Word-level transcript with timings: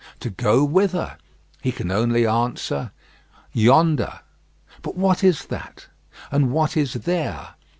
To 0.21 0.31
go 0.31 0.63
whither? 0.63 1.15
He 1.61 1.71
can 1.71 1.91
only 1.91 2.25
answer, 2.25 2.91
"Yonder." 3.53 4.21
But 4.81 4.95
what 4.97 5.23
is 5.23 5.45
that? 5.45 5.89
and 6.31 6.49
what 6.49 6.75
is 6.75 6.93
there? 6.95 7.49